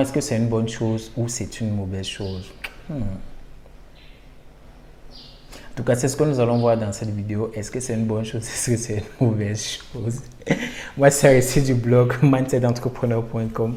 [0.00, 2.50] Est-ce que c'est une bonne chose ou c'est une mauvaise chose?
[2.88, 3.02] Hmm.
[5.74, 7.50] En tout cas, c'est ce que nous allons voir dans cette vidéo.
[7.52, 8.42] Est-ce que c'est une bonne chose?
[8.42, 10.20] Est-ce que c'est une mauvaise chose?
[10.96, 13.74] Moi, c'est ici du blog mindsetentrepreneur.com.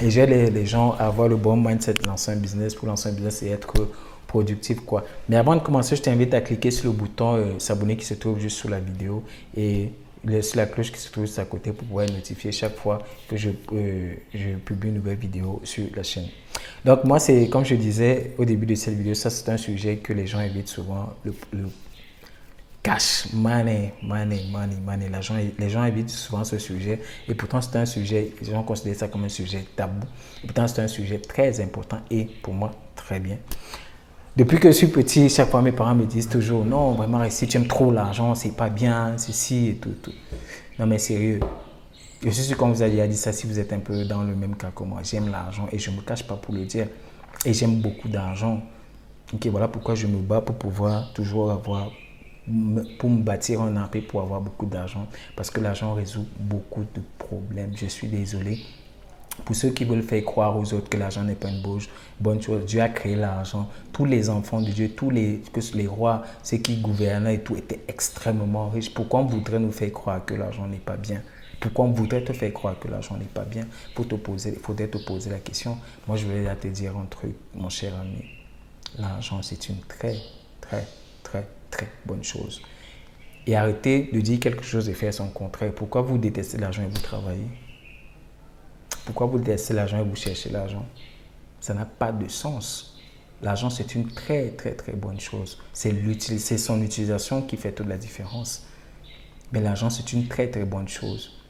[0.00, 3.12] Et j'aide les, gens à avoir le bon mindset lancer un business, pour lancer un
[3.12, 3.88] business et être
[4.28, 4.78] productif.
[4.80, 5.04] quoi.
[5.28, 8.14] Mais avant de commencer, je t'invite à cliquer sur le bouton euh, s'abonner qui se
[8.14, 9.24] trouve juste sous la vidéo
[9.56, 9.90] et
[10.24, 12.98] laisse la cloche qui se trouve à côté pour pouvoir notifié chaque fois
[13.28, 16.28] que je, euh, je publie une nouvelle vidéo sur la chaîne.
[16.84, 19.96] Donc moi, c'est comme je disais au début de cette vidéo, ça c'est un sujet
[19.96, 21.32] que les gens évitent souvent, le,
[22.82, 25.10] cash, money, money, money, money.
[25.58, 29.08] Les gens évitent souvent ce sujet et pourtant c'est un sujet, les gens considèrent ça
[29.08, 30.06] comme un sujet tabou.
[30.42, 33.38] Et pourtant c'est un sujet très important et pour moi très bien.
[34.38, 37.48] Depuis que je suis petit, chaque fois mes parents me disent toujours non, vraiment, si
[37.48, 40.12] tu aimes trop l'argent, c'est pas bien, ceci et tout, tout.
[40.78, 41.40] Non, mais sérieux.
[42.22, 44.22] Je suis sûr qu'on vous a déjà dit ça si vous êtes un peu dans
[44.22, 45.00] le même cas que moi.
[45.02, 46.86] J'aime l'argent et je ne me cache pas pour le dire.
[47.44, 48.62] Et j'aime beaucoup d'argent.
[49.34, 51.90] Ok, voilà pourquoi je me bats pour pouvoir toujours avoir,
[53.00, 55.08] pour me bâtir un empire pour avoir beaucoup d'argent.
[55.34, 57.72] Parce que l'argent résout beaucoup de problèmes.
[57.76, 58.60] Je suis désolé.
[59.44, 61.62] Pour ceux qui veulent faire croire aux autres que l'argent n'est pas une
[62.20, 63.68] bonne chose, Dieu a créé l'argent.
[63.92, 67.56] Tous les enfants de Dieu, tous les, que les rois, ceux qui gouvernaient et tout,
[67.56, 68.92] étaient extrêmement riches.
[68.92, 71.22] Pourquoi on voudrait nous faire croire que l'argent n'est pas bien?
[71.60, 73.66] Pourquoi on voudrait te faire croire que l'argent n'est pas bien?
[73.94, 75.78] Pour te poser, faudrait te poser la question.
[76.06, 78.24] Moi, je voulais te dire un truc, mon cher ami.
[78.98, 80.16] L'argent, c'est une très,
[80.60, 80.86] très,
[81.22, 82.60] très, très bonne chose.
[83.46, 85.72] Et arrêtez de dire quelque chose et faire son contraire.
[85.72, 87.48] Pourquoi vous détestez l'argent et vous travaillez?
[89.08, 90.84] Pourquoi vous laissez l'argent et vous cherchez l'argent?
[91.60, 93.00] Ça n'a pas de sens.
[93.40, 95.58] L'argent, c'est une très, très, très bonne chose.
[95.72, 98.66] C'est son utilisation qui fait toute la différence.
[99.50, 101.40] Mais l'argent, c'est une très, très bonne chose.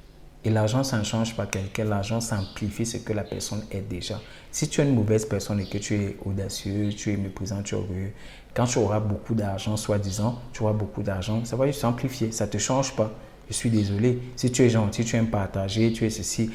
[0.44, 1.82] Et l'argent, ça ne change pas quelqu'un.
[1.82, 4.20] L'argent, ça ce que la personne est déjà.
[4.52, 7.74] Si tu es une mauvaise personne et que tu es audacieux, tu es méprisant, tu
[7.74, 8.12] es heureux,
[8.54, 12.30] quand tu auras beaucoup d'argent, soi-disant, tu auras beaucoup d'argent, ça va juste s'amplifier.
[12.30, 13.10] Ça ne te change pas.
[13.48, 14.20] Je suis désolé.
[14.36, 16.50] Si tu es gentil, tu aimes partager, tu es ceci,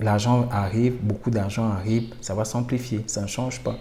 [0.00, 3.76] l'argent arrive, beaucoup d'argent arrive, ça va s'amplifier, ça ne change pas.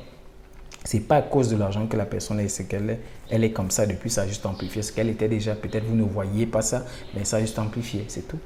[0.83, 2.99] C'est pas à cause de l'argent que la personne est ce qu'elle est.
[3.29, 5.53] Elle est comme ça depuis, ça a juste amplifié ce qu'elle était déjà.
[5.53, 8.39] Peut-être vous ne voyez pas ça, mais ça a juste amplifié, c'est tout.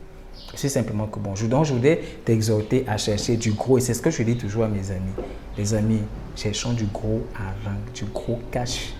[0.55, 4.01] C'est simplement que bon, donc je voudrais t'exhorter à chercher du gros, et c'est ce
[4.01, 5.13] que je dis toujours à mes amis.
[5.57, 6.01] Les amis,
[6.35, 8.93] cherchons du gros argent, du gros cash.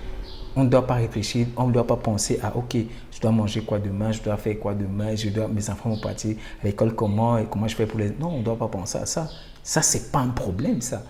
[0.56, 2.76] On ne doit pas réfléchir, on ne doit pas penser à, ok,
[3.12, 6.00] je dois manger quoi demain, je dois faire quoi demain, je dois, mes enfants vont
[6.00, 8.10] partir à l'école comment et comment je fais pour les...
[8.10, 9.30] Non, on ne doit pas penser à ça.
[9.64, 11.04] Ça, c'est pas un problème, ça.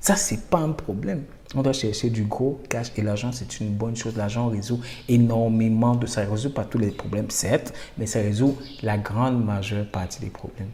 [0.00, 1.24] Ça, c'est pas un problème.
[1.54, 4.16] On doit chercher du gros cash et l'argent, c'est une bonne chose.
[4.16, 6.24] L'argent résout énormément de ça.
[6.24, 10.70] résout pas tous les problèmes, certes, mais ça résout la grande majeure partie des problèmes.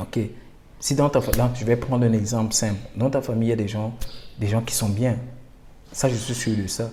[0.00, 0.18] Ok.
[0.78, 2.80] Si dans ta famille, je vais prendre un exemple simple.
[2.96, 3.94] Dans ta famille, il y a des gens,
[4.38, 5.18] des gens qui sont bien.
[5.92, 6.90] Ça, je suis sûr de ça.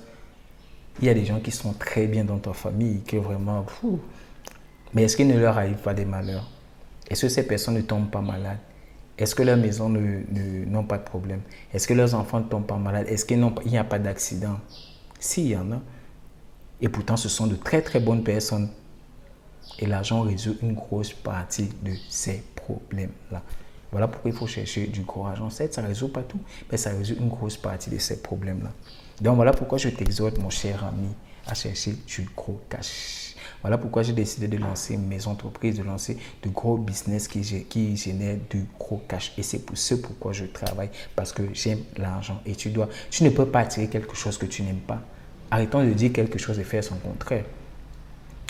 [1.02, 4.00] Il y a des gens qui sont très bien dans ta famille, qui vraiment fou.
[4.94, 6.50] Mais est-ce qu'il ne leur arrive pas des malheurs?
[7.10, 8.60] Est-ce que ces personnes ne tombent pas malades?
[9.18, 11.42] Est-ce que leurs maisons n'ont pas de problème?
[11.74, 13.08] Est-ce que leurs enfants ne tombent pas malades?
[13.08, 14.60] Est-ce qu'il n'y a pas d'accident?
[15.20, 15.82] Si, il y en a.
[16.82, 18.70] Et pourtant, ce sont de très très bonnes personnes.
[19.80, 23.42] Et l'argent résout une grosse partie de ces problèmes-là.
[23.94, 25.52] Voilà pourquoi il faut chercher du gros argent.
[25.52, 26.40] Certes, ça ne résout pas tout,
[26.72, 28.72] mais ça résout une grosse partie de ces problèmes-là.
[29.22, 31.10] Donc voilà pourquoi je t'exhorte, mon cher ami,
[31.46, 33.36] à chercher du gros cash.
[33.62, 37.96] Voilà pourquoi j'ai décidé de lancer mes entreprises, de lancer de gros business qui, qui
[37.96, 39.32] génèrent du gros cash.
[39.38, 42.42] Et c'est pour ce pourquoi je travaille, parce que j'aime l'argent.
[42.48, 45.04] Et tu dois, tu ne peux pas attirer quelque chose que tu n'aimes pas.
[45.52, 47.46] Arrêtons de dire quelque chose et faire son contraire.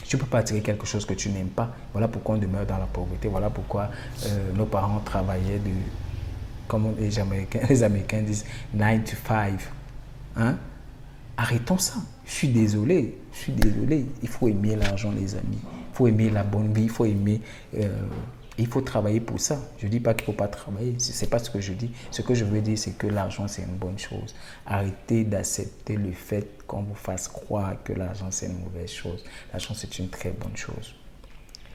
[0.08, 1.74] Tu ne peux pas attirer quelque chose que tu n'aimes pas.
[1.92, 3.28] Voilà pourquoi on demeure dans la pauvreté.
[3.28, 3.90] Voilà pourquoi
[4.26, 5.72] euh, nos parents travaillaient de,
[6.68, 9.60] comme les Américains, disent, 9 to 5.
[10.38, 10.58] Hein?
[11.38, 11.96] Arrêtons ça.
[12.26, 13.18] Je suis désolé.
[13.34, 14.06] Je suis désolé.
[14.22, 15.60] Il faut aimer l'argent, les amis.
[15.62, 16.84] Il faut aimer la bonne vie.
[16.84, 17.42] Il faut aimer.
[17.78, 17.90] Euh,
[18.58, 19.60] il faut travailler pour ça.
[19.80, 20.96] Je ne dis pas qu'il ne faut pas travailler.
[21.00, 21.92] Ce n'est pas ce que je dis.
[22.12, 24.36] Ce que je veux dire, c'est que l'argent, c'est une bonne chose.
[24.66, 29.24] Arrêtez d'accepter le fait qu'on vous fasse croire que l'argent, c'est une mauvaise chose.
[29.52, 30.96] L'argent, c'est une très bonne chose.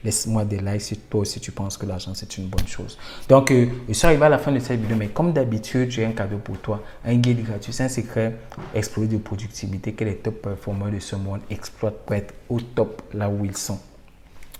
[0.03, 2.97] Laisse-moi des likes si toi aussi tu penses que l'argent c'est une bonne chose.
[3.27, 6.05] Donc, euh, je suis arrivé à la fin de cette vidéo, mais comme d'habitude, j'ai
[6.05, 6.81] un cadeau pour toi.
[7.03, 8.35] Un guide gratuit, c'est un secret
[8.73, 13.01] explorer de productivité que les top performers de ce monde exploitent pour être au top
[13.13, 13.79] là où ils sont.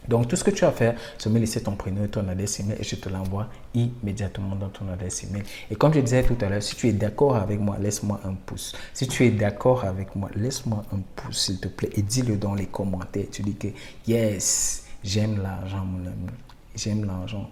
[0.09, 2.27] Donc, tout ce que tu as à faire, c'est me laisser ton prénom et ton
[2.27, 5.43] adresse email et je te l'envoie immédiatement dans ton adresse email.
[5.71, 8.33] Et comme je disais tout à l'heure, si tu es d'accord avec moi, laisse-moi un
[8.33, 8.75] pouce.
[8.93, 12.55] Si tu es d'accord avec moi, laisse-moi un pouce, s'il te plaît, et dis-le dans
[12.55, 13.25] les commentaires.
[13.31, 13.67] Tu dis que
[14.07, 16.27] yes, J'aime l'argent, mon ami.
[16.75, 17.49] J'aime l'argent.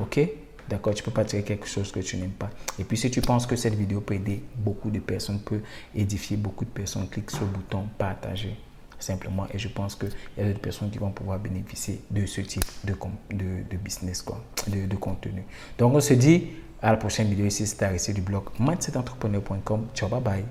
[0.00, 0.20] OK?
[0.68, 2.50] D'accord Tu peux pas tirer quelque chose que tu n'aimes pas.
[2.78, 5.60] Et puis, si tu penses que cette vidéo peut aider beaucoup de personnes, peut
[5.94, 8.56] édifier beaucoup de personnes, clique sur le bouton partager
[8.98, 9.46] simplement.
[9.52, 12.64] Et je pense qu'il y a d'autres personnes qui vont pouvoir bénéficier de ce type
[12.84, 12.94] de,
[13.34, 15.44] de, business, quoi, de, de, contenu.
[15.78, 16.48] Donc, on se dit
[16.82, 19.86] à la prochaine vidéo ici, c'est Arrêté du blog mindsetentrepreneur.com.
[19.94, 20.44] Ciao, bye bye.